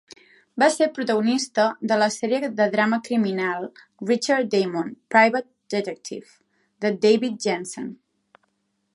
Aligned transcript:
Va 0.61 0.67
ser 0.75 0.85
protagonista 0.93 1.65
de 1.91 1.97
la 2.03 2.07
sèrie 2.13 2.47
de 2.61 2.65
drama 2.75 2.97
criminal 3.07 3.67
"Richard 4.13 4.49
Diamond, 4.53 4.95
Private 5.17 5.75
Detective" 5.75 6.33
de 6.87 6.91
David 7.07 7.37
Janssen. 7.47 7.93